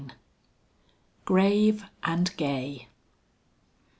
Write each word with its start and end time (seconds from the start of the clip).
XVII. 0.01 0.15
GRAVE 1.25 1.85
AND 2.01 2.35
GAY. 2.35 2.87